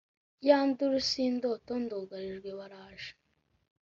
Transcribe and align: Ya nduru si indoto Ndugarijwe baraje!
Ya 0.47 0.57
nduru 0.67 0.99
si 1.09 1.21
indoto 1.29 1.71
Ndugarijwe 1.83 2.49
baraje! 2.59 3.11